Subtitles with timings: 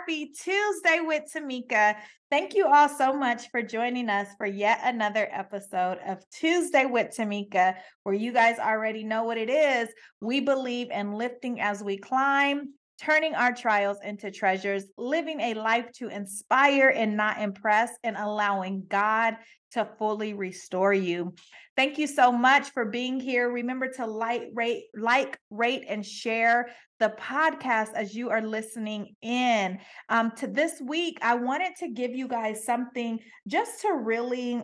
[0.00, 1.94] Happy Tuesday with Tamika.
[2.30, 7.14] Thank you all so much for joining us for yet another episode of Tuesday with
[7.14, 7.74] Tamika,
[8.04, 9.90] where you guys already know what it is.
[10.22, 15.92] We believe in lifting as we climb, turning our trials into treasures, living a life
[15.98, 19.36] to inspire and not impress, and allowing God
[19.72, 21.34] to fully restore you.
[21.76, 23.50] Thank you so much for being here.
[23.50, 29.78] Remember to like, rate, like, rate, and share the podcast as you are listening in.
[30.08, 34.62] Um, to this week, I wanted to give you guys something just to really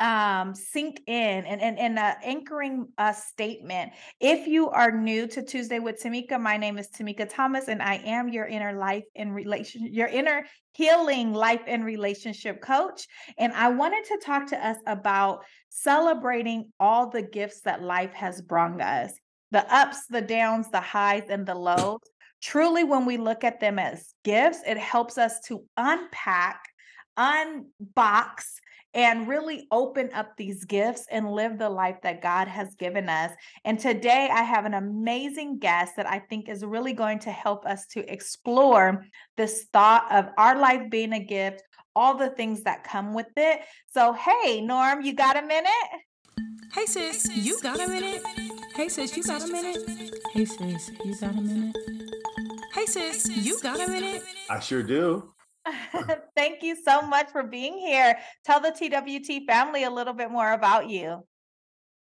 [0.00, 3.92] um sink in and and, and uh, anchoring a statement.
[4.20, 7.94] If you are new to tuesday with tamika my name is tamika thomas and i
[8.04, 13.06] am your inner life and relation your inner healing life and relationship coach.
[13.38, 18.42] And i wanted to talk to us about celebrating all the gifts that life has
[18.42, 19.12] brought us
[19.50, 22.00] the ups the downs the highs and the lows.
[22.42, 26.60] Truly when we look at them as gifts it helps us to unpack
[27.18, 28.44] unbox
[28.96, 33.30] and really open up these gifts and live the life that God has given us.
[33.66, 37.66] And today I have an amazing guest that I think is really going to help
[37.66, 39.04] us to explore
[39.36, 41.62] this thought of our life being a gift,
[41.94, 43.60] all the things that come with it.
[43.92, 45.70] So, hey, Norm, you got a minute?
[46.72, 48.22] Hey, sis, you got a minute?
[48.74, 50.18] Hey, sis, you got a minute?
[50.32, 51.76] Hey, sis, you got a minute?
[52.72, 54.22] Hey, sis, you got a minute?
[54.48, 55.34] I sure do.
[56.36, 58.18] Thank you so much for being here.
[58.44, 61.24] Tell the TWT family a little bit more about you.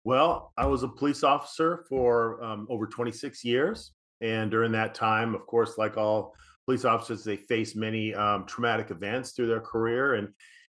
[0.05, 3.93] Well, I was a police officer for um, over 26 years.
[4.21, 8.91] And during that time, of course, like all police officers, they face many um, traumatic
[8.91, 10.15] events through their career.
[10.15, 10.29] And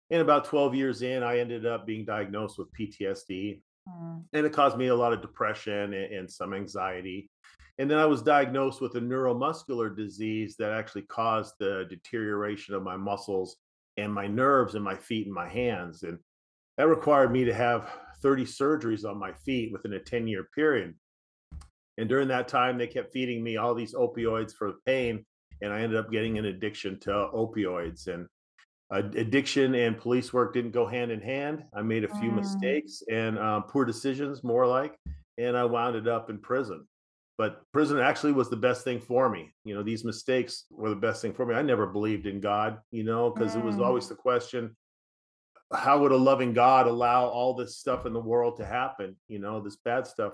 [0.09, 3.61] in about 12 years in, I ended up being diagnosed with PTSD.
[3.89, 4.23] Mm.
[4.33, 7.29] And it caused me a lot of depression and, and some anxiety.
[7.79, 12.81] And then I was diagnosed with a neuromuscular disease that actually caused the deterioration of
[12.81, 13.57] my muscles
[13.97, 16.03] and my nerves and my feet and my hands.
[16.03, 16.17] And
[16.77, 17.89] that required me to have
[18.21, 20.95] 30 surgeries on my feet within a 10 year period.
[21.99, 25.25] And during that time, they kept feeding me all these opioids for pain.
[25.61, 28.07] And I ended up getting an addiction to opioids.
[28.07, 28.27] And
[28.91, 31.63] addiction and police work didn't go hand in hand.
[31.75, 32.37] I made a few mm.
[32.37, 34.95] mistakes and uh, poor decisions, more like,
[35.37, 36.87] and I wound up in prison
[37.37, 40.95] but prison actually was the best thing for me you know these mistakes were the
[40.95, 43.59] best thing for me i never believed in god you know because mm.
[43.59, 44.09] it was always mm.
[44.09, 44.75] the question
[45.73, 49.39] how would a loving god allow all this stuff in the world to happen you
[49.39, 50.33] know this bad stuff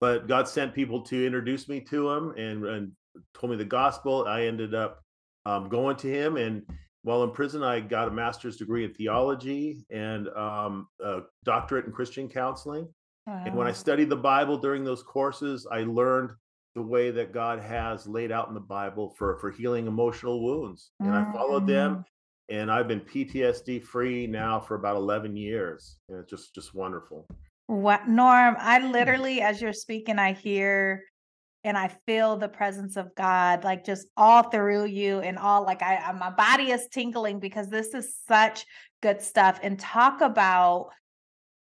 [0.00, 2.92] but god sent people to introduce me to him and, and
[3.34, 5.02] told me the gospel i ended up
[5.46, 6.62] um, going to him and
[7.02, 11.92] while in prison i got a master's degree in theology and um, a doctorate in
[11.92, 12.86] christian counseling
[13.26, 13.42] Wow.
[13.46, 16.30] And when I studied the Bible during those courses, I learned
[16.74, 20.90] the way that God has laid out in the Bible for for healing emotional wounds.
[21.00, 21.30] And mm-hmm.
[21.30, 22.04] I followed them mm.
[22.56, 25.98] and I've been PTSD free now for about 11 years.
[26.08, 27.26] And it's just just wonderful.
[27.66, 31.04] What Norm, I literally as you're speaking I hear
[31.64, 35.82] and I feel the presence of God like just all through you and all like
[35.82, 38.64] I my body is tingling because this is such
[39.02, 40.90] good stuff and talk about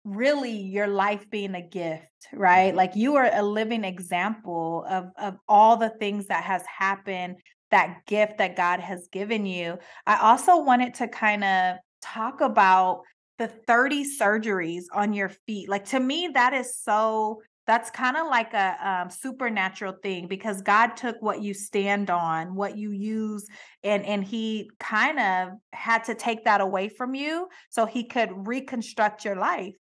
[0.04, 2.75] really your life being a gift right?
[2.75, 7.37] Like you are a living example of of all the things that has happened
[7.70, 9.76] that gift that god has given you.
[10.06, 13.03] I also wanted to kind of talk about
[13.38, 15.69] the 30 surgeries on your feet.
[15.69, 20.60] Like to me that is so that's kind of like a um, supernatural thing because
[20.60, 23.47] god took what you stand on what you use
[23.82, 28.28] and and he kind of had to take that away from you so he could
[28.47, 29.72] reconstruct your life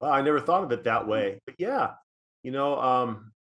[0.00, 1.08] well, I never thought of it that mm.
[1.08, 1.40] way.
[1.46, 1.92] But yeah,
[2.42, 3.32] you know, um,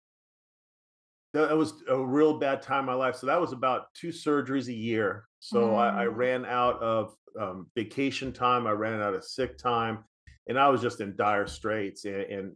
[1.34, 3.16] that was a real bad time in my life.
[3.16, 5.26] So that was about two surgeries a year.
[5.40, 6.16] So I, I, mm.
[6.16, 8.68] ran out of um, vacation time.
[8.68, 10.04] I ran out of sick time,
[10.48, 12.06] and I was just in dire straits.
[12.06, 12.52] And and,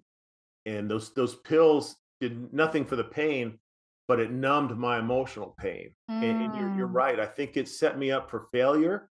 [0.66, 3.60] and those those pills did nothing for the pain,
[4.08, 5.92] but it numbed my emotional pain.
[6.10, 6.24] Mm.
[6.24, 6.96] And, and you're, you're mm.
[6.96, 7.20] right.
[7.20, 9.10] I think it set me up for failure.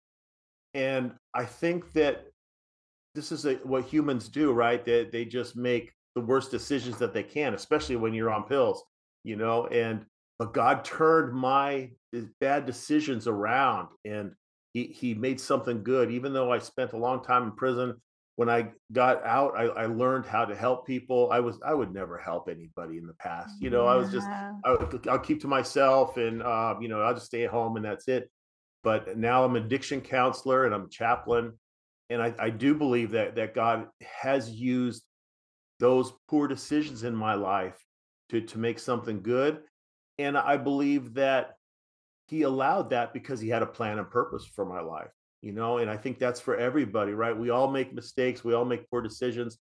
[0.74, 2.26] And I think that
[3.14, 4.84] this is a, what humans do, right?
[4.84, 8.84] They they just make the worst decisions that they can, especially when you're on pills,
[9.24, 9.66] you know.
[9.66, 10.04] And
[10.38, 14.32] but God turned my eh, bad decisions around, and
[14.72, 16.10] he he made something good.
[16.10, 17.94] Even though I spent a long time in prison,
[18.36, 21.30] when I got out, I, I learned how to help people.
[21.32, 23.84] I was I would never help anybody in the past, you know.
[23.84, 23.90] Yeah.
[23.90, 27.44] I was just I, will keep to myself, and uh, you know I'll just stay
[27.44, 28.30] at home, and that's it.
[28.84, 31.54] But now I'm addiction counselor, and I'm a chaplain
[32.10, 35.02] and I, I do believe that that God has used
[35.78, 37.76] those poor decisions in my life
[38.30, 39.60] to to make something good.
[40.18, 41.54] And I believe that
[42.26, 45.10] he allowed that because he had a plan and purpose for my life,
[45.40, 47.36] you know, and I think that's for everybody, right?
[47.36, 49.58] We all make mistakes, we all make poor decisions,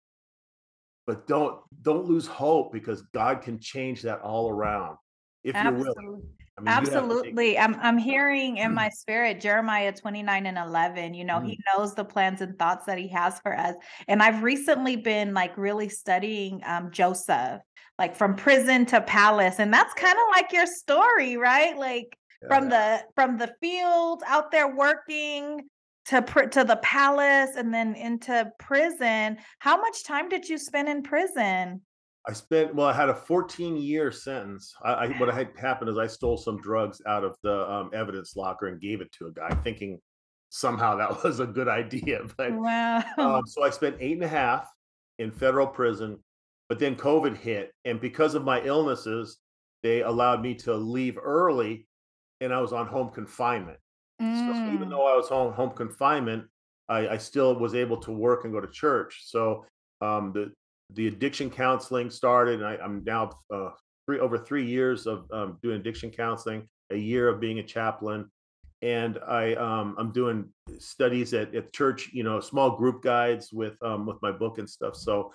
[1.06, 4.96] but don't don't lose hope because God can change that all around
[5.42, 6.22] if you're willing.
[6.58, 6.78] Absolutely.
[6.78, 7.58] I mean, to take Absolutely.
[7.58, 11.94] I'm I'm hearing in my spirit Jeremiah 29 and 11, you know, Mm, he knows
[11.94, 13.74] the plans and thoughts that he has for us.
[14.08, 17.60] And I've recently been like really studying um Joseph,
[17.98, 21.76] like from prison to palace, and that's kind of like your story, right?
[21.76, 22.16] Like
[22.48, 25.62] from the from the field out there working
[26.06, 29.38] to pr- to the palace and then into prison.
[29.58, 31.82] How much time did you spend in prison?
[32.28, 34.74] I spent well, I had a 14 year sentence.
[34.84, 38.36] I, I what had happened is I stole some drugs out of the um, evidence
[38.36, 39.98] locker and gave it to a guy, thinking
[40.50, 42.20] somehow that was a good idea.
[42.36, 43.02] But Wow.
[43.18, 44.68] um, so I spent eight and a half
[45.18, 46.18] in federal prison,
[46.68, 49.38] but then COVID hit, and because of my illnesses,
[49.82, 51.86] they allowed me to leave early,
[52.40, 53.78] and I was on home confinement.
[54.32, 54.90] So even Mm.
[54.90, 56.44] though I was on home confinement,
[56.88, 59.22] I, I still was able to work and go to church.
[59.24, 59.66] So
[60.00, 60.52] um, the
[60.94, 63.70] the addiction counseling started, and I, I'm now uh,
[64.06, 68.30] three over three years of um, doing addiction counseling, a year of being a chaplain,
[68.82, 70.48] and I um, I'm doing
[70.78, 74.68] studies at, at church, you know, small group guides with um, with my book and
[74.68, 74.96] stuff.
[74.96, 75.32] So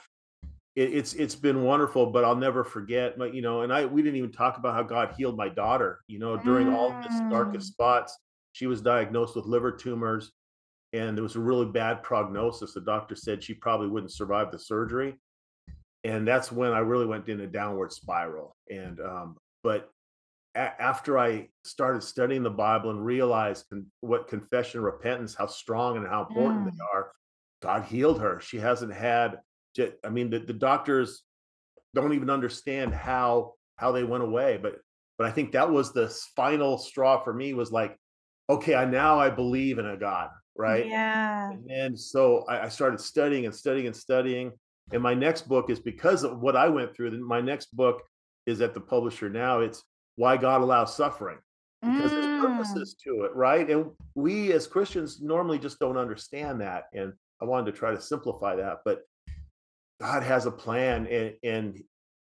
[0.76, 3.18] it, it's it's been wonderful, but I'll never forget.
[3.18, 6.00] My, you know, and I we didn't even talk about how God healed my daughter.
[6.08, 7.74] You know, during all of this darkest Mm.
[7.74, 8.18] spots,
[8.52, 10.32] she was diagnosed with liver tumors,
[10.94, 12.74] and there was a really bad prognosis.
[12.74, 15.16] The doctor said she probably wouldn't survive the surgery,
[16.04, 18.56] and that's when I really went in a downward spiral.
[18.70, 19.90] And um, but
[20.56, 25.98] a- after I started studying the Bible and realized con- what confession repentance, how strong
[25.98, 26.96] and how important they Mm.
[26.96, 27.12] are,
[27.62, 28.40] God healed her.
[28.40, 29.40] She hasn't had,
[30.04, 31.24] I mean, the, the doctors
[31.96, 34.58] don't even understand how how they went away.
[34.62, 34.80] But
[35.18, 37.54] but I think that was the final straw for me.
[37.54, 37.98] Was like,
[38.50, 40.86] okay, I now I believe in a God, right?
[40.86, 41.52] Yeah.
[41.52, 44.52] And then so I, I started studying and studying and studying.
[44.92, 47.12] And my next book is because of what I went through.
[47.26, 48.04] My next book
[48.46, 49.60] is at the publisher now.
[49.60, 49.84] It's
[50.16, 51.38] Why God Allows Suffering
[51.82, 52.42] because there's Mm.
[52.42, 53.70] purposes to it, right?
[53.70, 56.86] And we as Christians normally just don't understand that.
[56.94, 59.04] And I wanted to try to simplify that, but
[60.00, 61.84] God has a plan and, and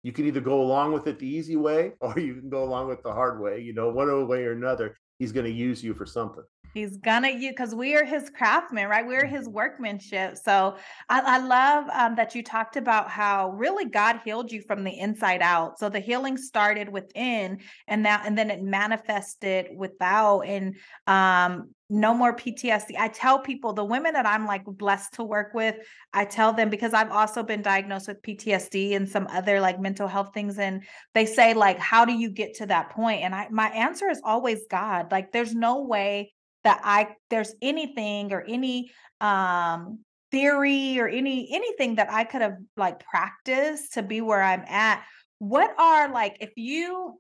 [0.04, 2.88] you can either go along with it the easy way or you can go along
[2.88, 3.60] with the hard way.
[3.62, 6.44] You know, one way or another, he's going to use you for something.
[6.78, 9.04] He's gonna you because we are his craftsmen, right?
[9.04, 9.54] We're his Mhm.
[9.54, 10.38] workmanship.
[10.38, 10.76] So
[11.10, 14.96] I, I love um, that you talked about how really God healed you from the
[15.00, 15.80] inside out.
[15.80, 20.76] So the healing started within, and that and then it manifested without, and
[21.08, 22.96] um, no more PTSD.
[23.00, 25.78] I tell people the women that I'm like blessed to work with,
[26.14, 30.08] I tell them because I've also been diagnosed with PTSD and some other like mental
[30.08, 30.84] health things, and
[31.16, 33.24] they say like, how do you get to that point?
[33.24, 35.12] And I my answer is always God.
[35.12, 36.34] Like, there's no way
[36.64, 40.00] that I there's anything or any um
[40.32, 45.04] theory or any anything that I could have like practiced to be where I'm at.
[45.40, 47.20] What are like if you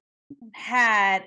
[0.53, 1.23] had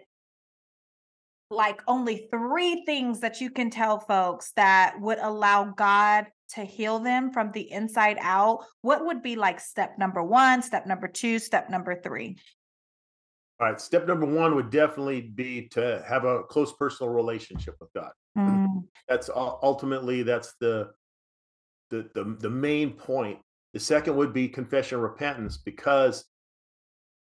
[1.51, 7.01] like only three things that you can tell folks that would allow God to heal
[7.01, 11.39] them from the inside out, what would be like step number one, step number two,
[11.39, 12.37] step number three?
[13.61, 13.81] All right.
[13.81, 18.11] Step number one would definitely be to have a close personal relationship with God.
[18.37, 20.91] Mm, That's ultimately that's the
[21.91, 23.39] the the, the main point.
[23.75, 26.25] The second would be confession and repentance because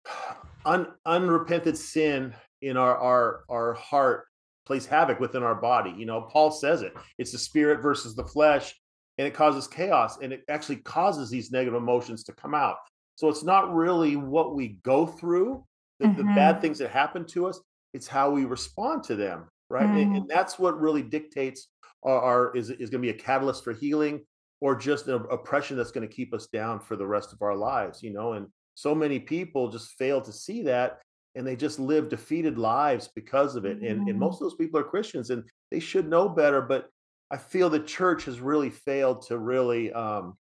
[0.66, 4.26] un, unrepented sin in our our our heart
[4.66, 5.94] plays havoc within our body.
[5.98, 6.94] You know, Paul says it.
[7.18, 8.76] It's the spirit versus the flesh,
[9.18, 12.76] and it causes chaos, and it actually causes these negative emotions to come out.
[13.16, 15.66] So it's not really what we go through,
[16.02, 17.60] the, the bad mhm, things that happen to us.
[17.94, 19.86] It's how we respond to them, right?
[19.86, 21.68] And, mm, and that's what really dictates
[22.04, 24.26] our, our is is going to be a catalyst for healing
[24.60, 27.56] or just an oppression that's going to keep us down for the rest of our
[27.56, 28.02] lives.
[28.02, 31.00] You know, and so many people just fail to see that
[31.36, 33.78] and they just live defeated lives because of it.
[33.82, 34.20] And and mm.
[34.20, 36.90] most of those people are Christians and they should know better, but
[37.30, 40.38] I feel the church has really failed to really um,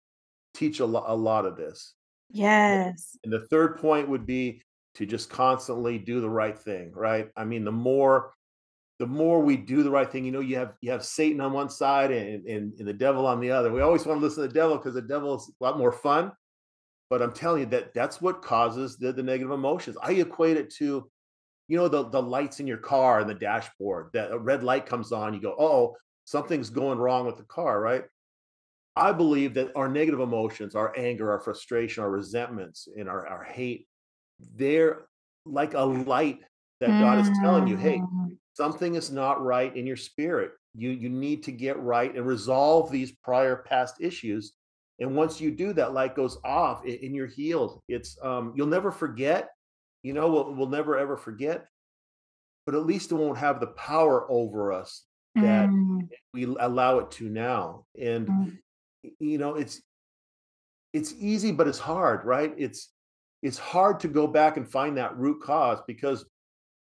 [0.54, 1.94] teach a, lo- a lot of this.
[2.30, 3.18] Yes.
[3.24, 4.62] And the third point would be
[4.96, 7.30] to just constantly do the right thing, right?
[7.36, 8.34] I mean, the more
[8.98, 11.54] the more we do the right thing, you know, you have you have Satan on
[11.54, 13.72] one side and and, and the devil on the other.
[13.72, 15.92] We always want to listen to the devil because the devil is a lot more
[15.92, 16.32] fun.
[17.10, 19.96] But I'm telling you that that's what causes the, the negative emotions.
[20.02, 21.10] I equate it to
[21.68, 24.86] you know the the lights in your car and the dashboard that a red light
[24.86, 28.04] comes on you go oh something's going wrong with the car right
[28.96, 33.44] i believe that our negative emotions our anger our frustration our resentments and our, our
[33.44, 33.88] hate
[34.56, 35.06] they're
[35.46, 36.40] like a light
[36.82, 40.52] that god is telling you hey Mm, something is not right in your spirit.
[40.74, 44.54] You you need to get right and resolve these prior past issues.
[45.00, 47.82] And once you do that, light goes off and you're healed.
[47.88, 49.50] It's um, you'll never forget.
[50.04, 51.66] You know, we'll, we'll never ever forget.
[52.66, 55.04] But at least it won't have the power over us
[55.36, 56.08] that mm.
[56.34, 57.86] we allow it to now.
[58.00, 58.58] And mm.
[59.20, 59.82] you know, it's
[60.94, 62.54] it's easy, but it's hard, right?
[62.58, 62.90] It's
[63.46, 66.26] it's hard to go back and find that root cause because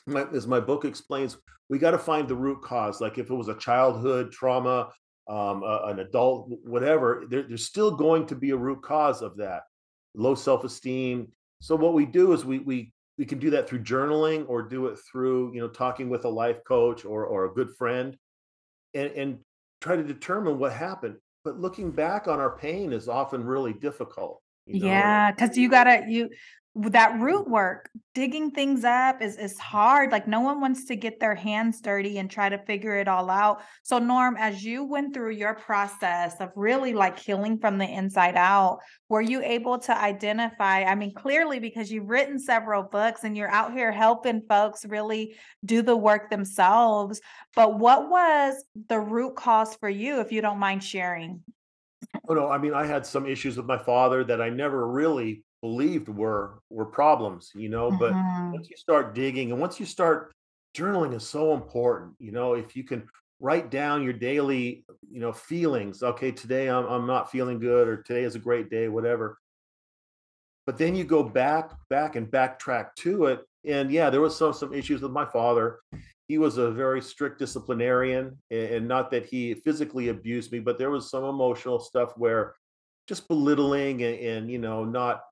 [0.08, 1.36] my, as my book explains
[1.68, 3.00] we got to find the root cause.
[3.00, 4.90] Like if it was a childhood trauma
[5.28, 9.62] um, an adult whatever there, there's still going to be a root cause of that.
[10.16, 11.28] Low self-esteem.
[11.60, 14.86] So what we do is we we we can do that through journaling or do
[14.86, 18.16] it through you know talking with a life coach or or a good friend
[18.94, 19.38] and and
[19.80, 21.18] try to determine what happened.
[21.44, 24.86] But looking back on our pain is often really difficult know?
[24.86, 26.30] Yeah, because you gotta you
[26.76, 30.12] that root work, digging things up is is hard.
[30.12, 33.30] Like no one wants to get their hands dirty and try to figure it all
[33.30, 33.62] out.
[33.82, 38.36] So Norm, as you went through your process of really like healing from the inside
[38.36, 40.84] out, were you able to identify?
[40.84, 45.36] I mean, clearly because you've written several books and you're out here helping folks really
[45.64, 47.20] do the work themselves.
[47.56, 51.42] But what was the root cause for you, if you don't mind sharing?
[52.28, 55.44] Oh no, I mean I had some issues with my father that I never really
[55.60, 58.52] believed were were problems, you know, but mm-hmm.
[58.52, 60.32] once you start digging and once you start
[60.76, 63.08] journaling is so important, you know, if you can
[63.40, 68.02] write down your daily, you know, feelings, okay, today I'm I'm not feeling good or
[68.02, 69.38] today is a great day, whatever.
[70.66, 74.52] But then you go back back and backtrack to it and yeah, there was some
[74.52, 75.80] some issues with my father
[76.28, 80.90] he was a very strict disciplinarian and not that he physically abused me but there
[80.90, 82.54] was some emotional stuff where
[83.08, 85.22] just belittling and, and you know not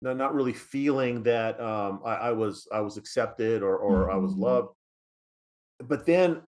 [0.00, 4.12] not, really feeling that um, I, I, was I was accepted or or mm-hmm.
[4.12, 4.42] I was mm-hmm.
[4.42, 4.68] loved.
[5.80, 6.42] But then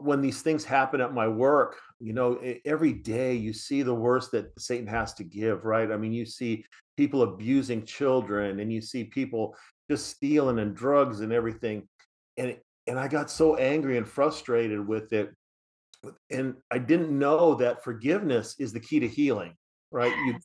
[0.00, 4.32] when these things happen at my work, you know, every day you see the worst
[4.32, 5.90] that Satan has to give, right?
[5.90, 6.64] I mean, you see
[6.96, 9.56] people abusing children, and you see people
[9.90, 11.86] just stealing and drugs and everything,
[12.36, 15.34] and and I got so angry and frustrated with it.
[16.30, 19.54] And I didn't know that forgiveness is the key to healing,
[19.90, 20.14] right?
[20.26, 20.36] You,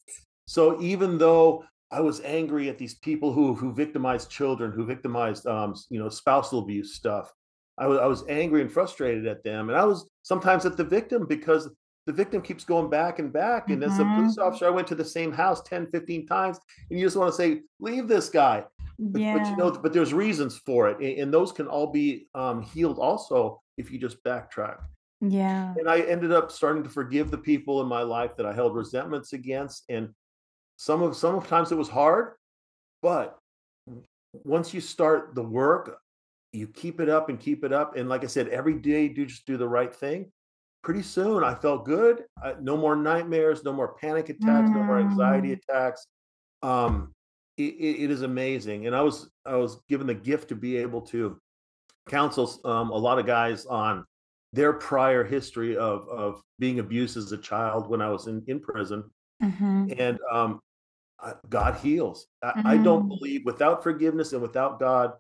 [0.47, 5.45] so even though I was angry at these people who who victimized children, who victimized
[5.45, 7.31] um, you know spousal abuse stuff,
[7.77, 10.83] I was I was angry and frustrated at them, and I was sometimes at the
[10.83, 11.69] victim because
[12.07, 13.69] the victim keeps going back and back.
[13.69, 13.91] And mm-hmm.
[13.91, 14.41] as a police mm-hmm.
[14.41, 17.37] officer, I went to the same house 10, 15 times, and you just want to
[17.37, 18.65] say, leave this guy.
[19.03, 19.37] But, yeah.
[19.37, 22.99] but you know, but there's reasons for it, and, those can all be um, healed
[22.99, 24.77] also if you just backtrack.
[25.21, 25.73] Yeah.
[25.75, 28.75] And I ended up starting to forgive the people in my life that I held
[28.75, 30.09] resentments against, and
[30.77, 32.33] some of some of times it was hard,
[33.01, 33.39] but
[34.43, 35.97] once you start the work,
[36.53, 39.25] you keep it up and keep it up, and like I said, every day do
[39.25, 40.31] just do the right thing.
[40.83, 42.23] Pretty soon, I felt good.
[42.43, 44.75] I, no more nightmares, no more panic attacks, mm.
[44.75, 45.59] no more anxiety mm.
[45.59, 46.05] attacks.
[46.61, 47.15] Um,
[47.57, 48.87] it, it is amazing.
[48.87, 51.39] And I was I was given the gift to be able to
[52.09, 54.05] counsel um, a lot of guys on
[54.53, 58.59] their prior history of of being abused as a child when I was in in
[58.59, 59.03] prison,
[59.41, 59.91] mm-hmm.
[59.97, 60.59] and um,
[61.49, 62.27] God heals.
[62.43, 62.67] Mm-hmm.
[62.67, 63.09] I, I, don't mm-hmm.
[63.09, 65.13] believe without forgiveness and without God,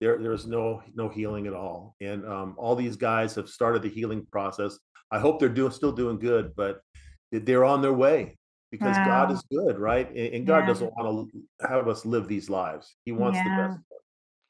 [0.00, 1.96] there there's no no healing at all.
[2.00, 4.78] And um, all these guys have started the healing process.
[5.10, 6.80] I hope they're doing still doing good, but
[7.32, 8.36] they're on their way
[8.70, 9.06] because wow.
[9.06, 10.08] God is good, right?
[10.14, 10.66] And, God yeah.
[10.66, 12.94] doesn't want to have us live these lives.
[13.04, 13.44] He wants yeah.
[13.44, 13.80] the best.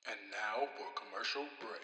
[0.09, 1.81] And now for a commercial break.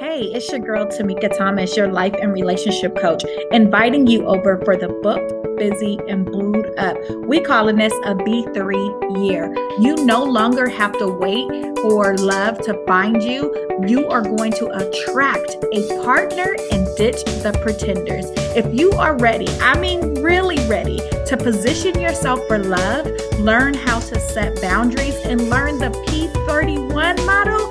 [0.00, 3.22] Hey, it's your girl Tamika Thomas, your life and relationship coach,
[3.52, 6.96] inviting you over for the book busy, and blued up.
[7.26, 9.54] We calling this a B3 year.
[9.80, 13.40] You no longer have to wait for love to find you.
[13.86, 18.26] You are going to attract a partner and ditch the pretenders.
[18.54, 23.06] If you are ready, I mean really ready to position yourself for love,
[23.38, 27.62] learn how to set boundaries and learn the P31 model,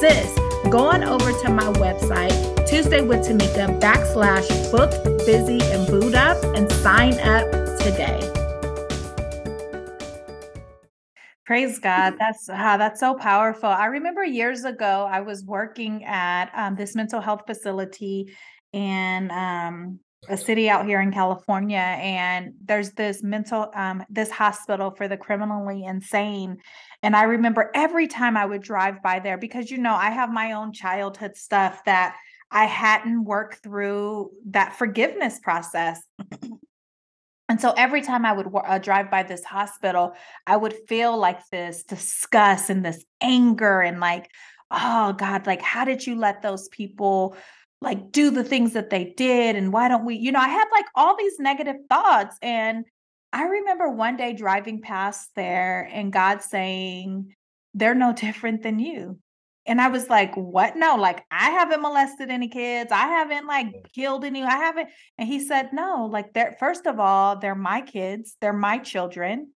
[0.00, 0.34] sis,
[0.68, 4.90] go on over to my website Tuesday with Tamika backslash book
[5.24, 8.20] busy and boot up and sign up today.
[11.46, 12.16] Praise God.
[12.18, 13.70] That's uh, that's so powerful.
[13.70, 18.36] I remember years ago I was working at um, this mental health facility
[18.74, 24.90] in um, a city out here in California, and there's this mental um, this hospital
[24.90, 26.58] for the criminally insane.
[27.02, 30.30] And I remember every time I would drive by there because you know I have
[30.30, 32.16] my own childhood stuff that
[32.50, 36.00] I hadn't worked through that forgiveness process.
[37.48, 40.14] and so every time I would uh, drive by this hospital,
[40.46, 44.30] I would feel like this disgust and this anger and like,
[44.70, 47.36] oh God, like, how did you let those people
[47.80, 49.56] like do the things that they did?
[49.56, 52.36] And why don't we, you know, I had like all these negative thoughts.
[52.42, 52.84] And
[53.32, 57.34] I remember one day driving past there and God saying,
[57.74, 59.18] they're no different than you.
[59.66, 60.76] And I was like, what?
[60.76, 62.92] No, like I haven't molested any kids.
[62.92, 64.42] I haven't like killed any.
[64.42, 64.88] I haven't.
[65.18, 68.36] And he said, no, like they're, first of all, they're my kids.
[68.40, 69.48] They're my children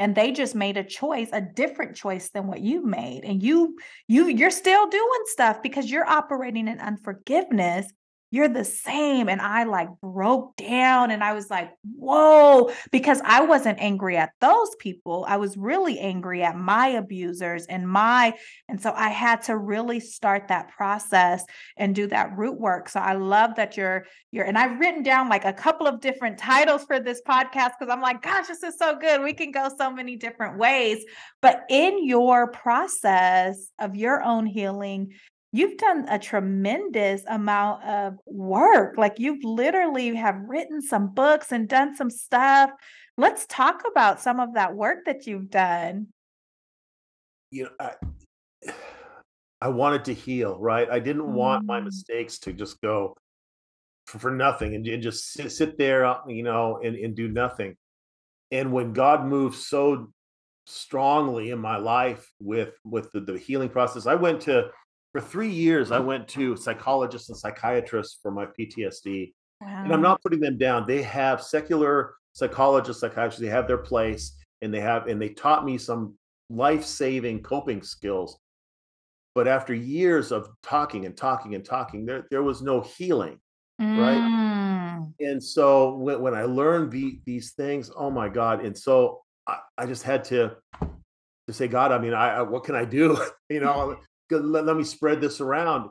[0.00, 3.76] and they just made a choice a different choice than what you made and you
[4.08, 7.86] you you're still doing stuff because you're operating in unforgiveness
[8.30, 9.28] you're the same.
[9.28, 14.30] And I like broke down and I was like, whoa, because I wasn't angry at
[14.40, 15.24] those people.
[15.28, 18.34] I was really angry at my abusers and my,
[18.68, 21.44] and so I had to really start that process
[21.76, 22.88] and do that root work.
[22.88, 26.38] So I love that you're, you're, and I've written down like a couple of different
[26.38, 29.22] titles for this podcast because I'm like, gosh, this is so good.
[29.22, 31.04] We can go so many different ways.
[31.42, 35.14] But in your process of your own healing,
[35.52, 38.96] you've done a tremendous amount of work.
[38.96, 42.70] Like you've literally have written some books and done some stuff.
[43.16, 46.08] Let's talk about some of that work that you've done.
[47.50, 48.72] You know, I,
[49.60, 50.88] I wanted to heal, right?
[50.88, 51.32] I didn't mm.
[51.32, 51.86] want my mm.
[51.86, 53.16] mistakes to just go
[54.06, 57.28] for, for nothing and, and just sit, sit there, uh, you know, and, and do
[57.28, 57.76] nothing.
[58.52, 60.12] And when God moved so
[60.66, 64.70] strongly in my life with with the, the healing process, I went to
[65.12, 69.32] for three years, I went to psychologists and psychiatrists for my PTSD.
[69.60, 69.82] Wow.
[69.84, 70.86] And I'm not putting them down.
[70.86, 75.64] They have secular psychologists, psychiatrists, they have their place and they have, and they taught
[75.64, 76.14] me some
[76.48, 78.38] life saving coping skills.
[79.34, 83.38] But after years of talking and talking and talking, there, there was no healing.
[83.80, 83.98] Mm.
[83.98, 85.26] Right.
[85.26, 88.64] And so when, when I learned the, these things, oh my God.
[88.64, 92.64] And so I, I just had to, to say, God, I mean, I, I what
[92.64, 93.18] can I do?
[93.48, 93.96] you know,
[94.30, 95.90] let, let me spread this around.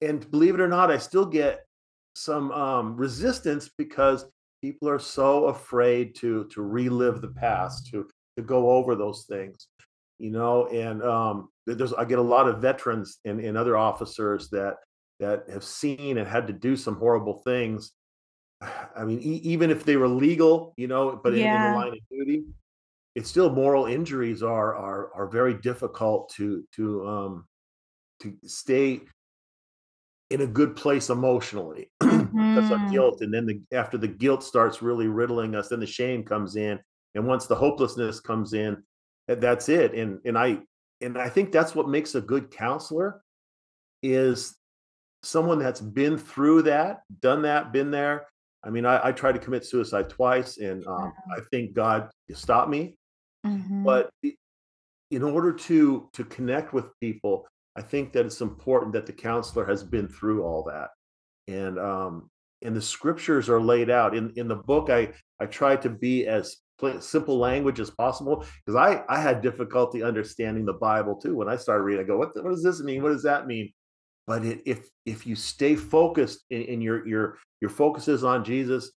[0.00, 1.66] And believe it or not, I still get
[2.14, 4.26] some um, resistance because
[4.62, 9.68] people are so afraid to to relive the past, to to go over those things,
[10.18, 10.66] you know.
[10.66, 14.76] And um, there's I get a lot of veterans and, and other officers that
[15.20, 17.92] that have seen and had to do some horrible things.
[18.96, 21.56] I mean, e- even if they were legal, you know, but yeah.
[21.56, 22.44] in, in, the line of duty,
[23.14, 27.44] it's still moral injuries are are are very difficult to to um,
[28.20, 29.00] to stay
[30.30, 32.54] in a good place emotionally mm-hmm.
[32.54, 35.86] that's a guilt and then the after the guilt starts really riddling us then the
[35.86, 36.78] shame comes in
[37.14, 38.76] and once the hopelessness comes in
[39.26, 40.58] that's it and and i
[41.00, 43.22] and i think that's what makes a good counselor
[44.02, 44.56] is
[45.22, 48.26] someone that's been through that done that been there
[48.64, 52.70] i mean i, I tried to commit suicide twice and um, i think god stopped
[52.70, 52.96] me
[53.46, 53.84] mm-hmm.
[53.84, 54.10] but
[55.10, 59.64] in order to to connect with people I think that it's important that the counselor
[59.66, 60.90] has been through all that.
[61.46, 62.30] And um,
[62.62, 64.90] and the scriptures are laid out in in the book.
[64.90, 66.56] I I try to be as
[67.00, 71.36] simple language as possible because I I had difficulty understanding the Bible too.
[71.36, 73.02] When I started reading, I go, what what does this mean?
[73.02, 73.72] What does that mean?
[74.26, 78.44] But it, if if you stay focused in, in your your your focus is on
[78.44, 78.92] Jesus,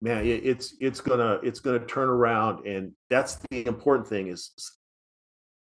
[0.00, 4.52] man, it, it's it's gonna it's gonna turn around, and that's the important thing is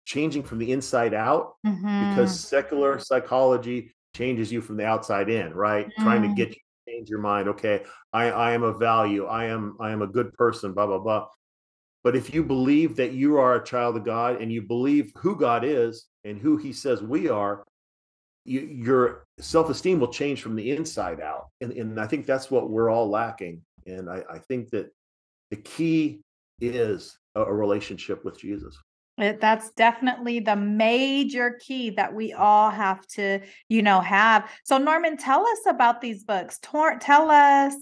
[0.05, 2.11] changing from the inside out mm-hmm.
[2.11, 5.87] because secular psychology changes you from the outside in, right?
[5.87, 6.03] Mm.
[6.03, 6.37] Trying to mm.
[6.37, 7.49] get you to change your mind.
[7.49, 9.27] Okay, I, I am a value.
[9.27, 10.73] I am I am a good person.
[10.73, 11.27] Blah blah blah.
[12.03, 15.37] But if you believe that you are a child of God and you believe who
[15.37, 17.65] God is and who He says we are,
[18.45, 21.49] you, your self-esteem will change from the inside out.
[21.61, 23.61] And, and I think that's what we're all lacking.
[23.87, 24.91] And I, I think that
[25.51, 26.23] the key
[26.61, 28.77] is a, a relationship with Jesus.
[29.21, 34.51] That's definitely the major key that we all have to, you know, have.
[34.65, 36.59] So, Norman, tell us about these books.
[36.63, 37.75] Tor- tell us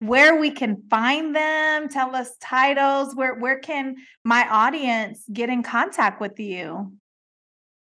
[0.00, 1.88] where we can find them.
[1.88, 3.14] Tell us titles.
[3.14, 6.92] Where where can my audience get in contact with you?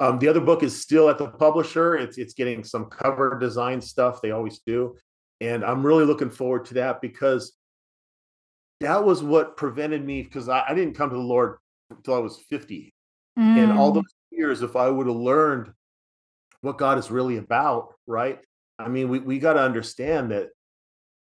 [0.00, 1.94] Um, the other book is still at the publisher.
[1.94, 4.96] It's it's getting some cover design stuff they always do.
[5.40, 7.52] And i'm really looking forward to that because
[8.80, 11.58] that was what prevented me because I, I, didn't come to the lord
[11.90, 12.92] until i was 50
[13.38, 13.42] mm.
[13.42, 13.94] and all mm.
[13.94, 15.72] those years if i would have learned
[16.60, 18.38] what god is really about right?
[18.78, 20.48] I mean we, we got to understand that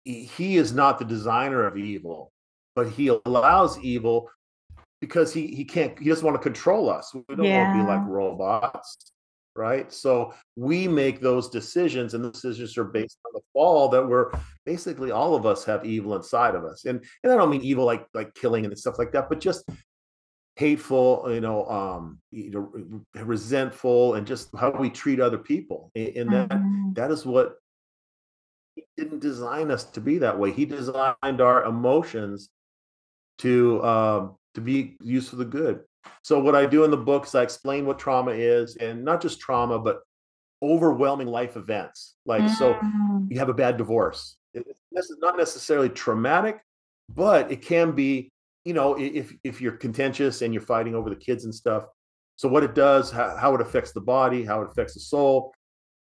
[0.06, 2.32] he is not the designer of evil
[2.76, 4.30] but he allows evil
[5.00, 7.14] because he he can't he doesn't want to control us.
[7.14, 7.68] We don't yeah.
[7.68, 9.12] want to be like robots,
[9.56, 9.92] right?
[9.92, 14.32] So we make those decisions, and the decisions are based on the fall that we're
[14.66, 16.86] basically all of us have evil inside of us.
[16.86, 19.68] And and I don't mean evil like like killing and stuff like that, but just
[20.56, 25.92] hateful, you know, um, you know, resentful, and just how we treat other people.
[25.96, 26.94] And that mm-hmm.
[26.94, 27.56] that is what
[28.98, 30.52] didn't design us to be that way.
[30.52, 32.50] He designed our emotions
[33.40, 35.82] to um, to be used for the good.
[36.24, 39.40] So what I do in the books, I explain what trauma is, and not just
[39.40, 40.02] trauma, but
[40.62, 42.16] overwhelming life events.
[42.26, 42.56] Like mm.
[42.56, 42.80] so,
[43.30, 44.38] you have a bad divorce.
[44.54, 46.60] This is not necessarily traumatic,
[47.10, 48.30] but it can be.
[48.64, 51.86] You know, if if you're contentious and you're fighting over the kids and stuff.
[52.36, 55.52] So what it does, how, how it affects the body, how it affects the soul.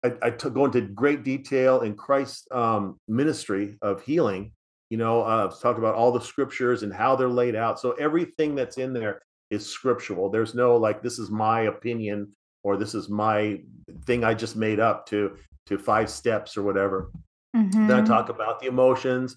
[0.04, 4.52] I, I t- go into great detail in Christ's um, ministry of healing
[4.90, 7.78] you know, uh, talk about all the scriptures and how they're laid out.
[7.80, 10.28] So everything that's in there is scriptural.
[10.28, 12.32] There's no like this is my opinion
[12.64, 13.60] or this is my
[14.04, 15.36] thing I just made up to
[15.66, 17.12] to five steps or whatever.
[17.56, 17.86] Mm-hmm.
[17.86, 18.12] Then I mm-hmm.
[18.12, 19.36] talk about the emotions,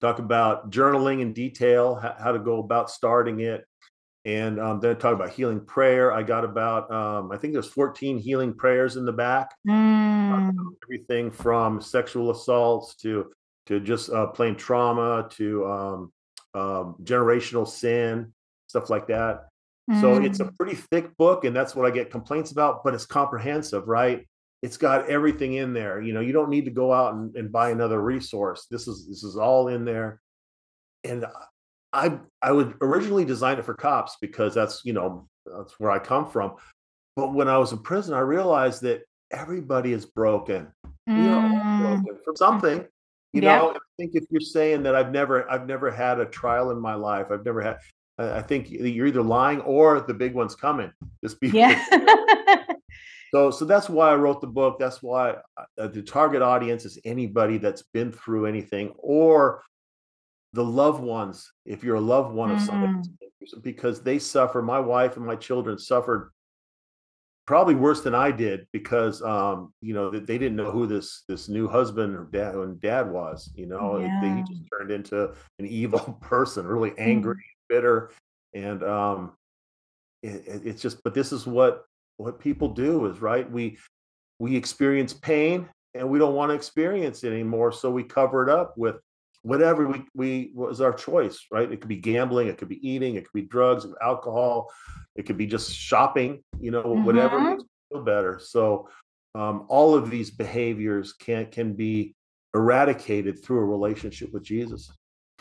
[0.00, 3.66] talk about journaling in detail, how, how to go about starting it,
[4.24, 6.12] and um, then I talk about healing prayer.
[6.12, 9.54] I got about um, I think there's 14 healing prayers in the back.
[9.68, 10.54] Mm.
[10.84, 13.32] Everything from sexual assaults to
[13.66, 16.12] to just uh, plain trauma to um,
[16.54, 18.32] um, generational sin,
[18.66, 19.48] stuff like that.
[19.90, 20.00] Mm.
[20.00, 20.56] So it's a mm.
[20.56, 22.82] pretty thick book, and that's what I get complaints about.
[22.82, 24.26] But it's comprehensive, right?
[24.62, 26.00] It's got everything in there.
[26.00, 28.66] You know, you don't need to go out and, and buy another resource.
[28.70, 30.22] This is this is all in there.
[31.02, 31.26] And
[31.94, 35.98] I I would originally design it for cops because that's you know that's where I
[35.98, 36.56] come from.
[37.16, 40.72] But when I was in prison, I realized that everybody is broken.
[41.08, 41.28] Mm.
[41.28, 42.86] Are all broken from something
[43.34, 43.58] you yeah.
[43.58, 46.80] know i think if you're saying that i've never i've never had a trial in
[46.80, 47.78] my life i've never had
[48.18, 50.90] i think you're either lying or the big one's coming
[51.22, 51.84] just be yeah.
[53.34, 55.34] so so that's why i wrote the book that's why
[55.78, 59.62] uh, the target audience is anybody that's been through anything or
[60.54, 62.54] the loved ones if you're a loved one mm.
[62.54, 63.62] of somebody mm.
[63.62, 66.30] because they suffer my wife and my children suffered
[67.46, 71.48] probably worse than I did because um, you know they didn't know who this this
[71.48, 73.50] new husband or dad and dad was.
[73.54, 74.36] You know, yeah.
[74.36, 77.68] he just turned into an evil person, really angry, mm.
[77.68, 78.10] bitter,
[78.54, 79.32] and um,
[80.22, 81.02] it, it's just.
[81.02, 81.84] But this is what
[82.16, 83.50] what people do is right.
[83.50, 83.78] We
[84.38, 88.50] we experience pain and we don't want to experience it anymore, so we cover it
[88.50, 88.96] up with
[89.44, 91.46] whatever we we was our choice.
[91.50, 91.70] Right?
[91.70, 94.70] It could be gambling, it could be eating, it could be drugs, alcohol
[95.14, 97.04] it could be just shopping, you know, mm-hmm.
[97.04, 98.40] whatever makes feel better.
[98.42, 98.88] So
[99.34, 102.14] um, all of these behaviors can can be
[102.54, 104.90] eradicated through a relationship with Jesus.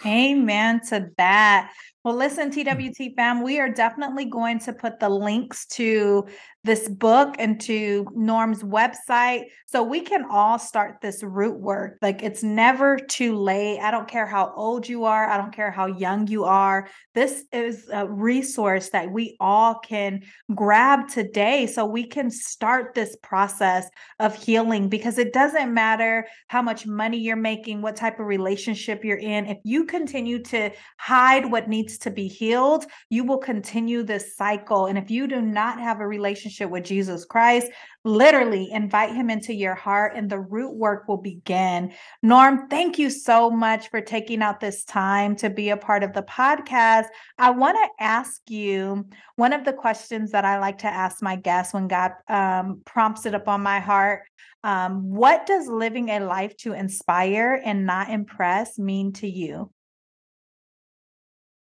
[0.05, 1.71] Amen to that.
[2.03, 2.61] Well, listen, hmm.
[2.61, 6.27] TWT fam, we are definitely going to put the links to
[6.65, 11.97] this book and to Norm's website so we can all start this root work.
[12.01, 13.79] Like it's never too late.
[13.79, 16.87] I don't care how old you are, I don't care how young you are.
[17.15, 20.21] This is a resource that we all can
[20.55, 23.89] grab today so we can start this process
[24.19, 29.03] of healing because it doesn't matter how much money you're making, what type of relationship
[29.03, 29.47] you're in.
[29.47, 34.35] If you continue to hide what needs needs to be healed, you will continue this
[34.35, 34.87] cycle.
[34.87, 37.67] And if you do not have a relationship with Jesus Christ,
[38.03, 41.93] literally invite him into your heart and the root work will begin.
[42.21, 46.13] Norm, thank you so much for taking out this time to be a part of
[46.13, 47.05] the podcast.
[47.37, 51.35] I want to ask you one of the questions that I like to ask my
[51.35, 54.23] guests when God um, prompts it upon my heart.
[54.63, 59.69] Um, what does living a life to inspire and not impress mean to you?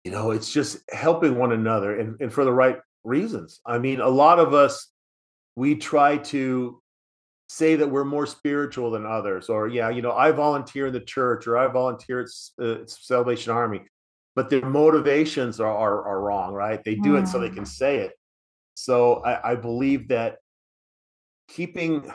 [0.07, 3.59] You know it's just helping one another and, and for the right reasons.
[3.65, 4.87] I mean a lot of us
[5.57, 6.81] we try to
[7.49, 10.99] say that we're more spiritual than others or yeah you know i volunteer in the
[10.99, 12.27] church or i volunteer at
[12.65, 13.81] uh, salvation army
[14.35, 16.81] but their motivations are, are, are wrong right?
[16.85, 17.67] They do it so they can mm.
[17.81, 18.13] say it.
[18.75, 20.37] So I, I believe that
[21.49, 22.09] keeping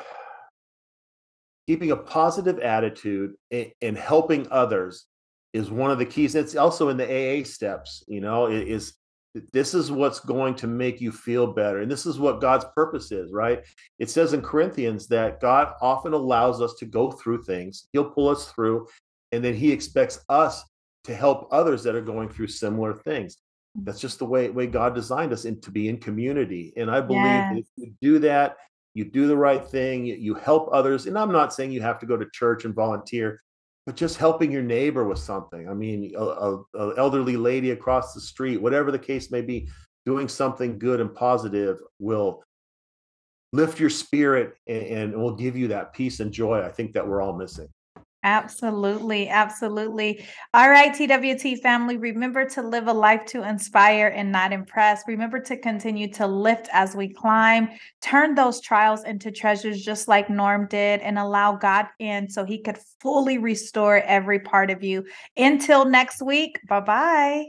[1.66, 5.06] keeping a positive attitude and helping others
[5.52, 6.34] is one of the keys.
[6.34, 8.94] It's also in the AA steps, you know, is
[9.52, 11.80] this is what's going to make you feel better.
[11.80, 13.64] And this is what God's purpose is, right?
[13.98, 18.28] It says in Corinthians that God often allows us to go through things, He'll pull
[18.28, 18.88] us through,
[19.32, 20.62] and then He expects us
[21.04, 23.38] to help others that are going through similar things.
[23.78, 23.86] Mm.
[23.86, 26.72] That's just the way, way God designed us and to be in community.
[26.76, 28.56] And I believe if you do that,
[28.94, 31.06] you do the right thing, you help others.
[31.06, 33.40] And I'm not saying you have to go to church and volunteer,
[33.86, 35.68] but just helping your neighbor with something.
[35.68, 39.68] I mean, a, a, a elderly lady across the street, whatever the case may be,
[40.06, 42.42] doing something good and positive will
[43.52, 46.62] lift your spirit and, and will give you that peace and joy.
[46.62, 47.68] I think that we're all missing.
[48.24, 49.28] Absolutely.
[49.28, 50.24] Absolutely.
[50.54, 55.02] All right, TWT family, remember to live a life to inspire and not impress.
[55.08, 57.68] Remember to continue to lift as we climb,
[58.00, 62.62] turn those trials into treasures, just like Norm did, and allow God in so he
[62.62, 65.04] could fully restore every part of you.
[65.36, 67.46] Until next week, bye bye.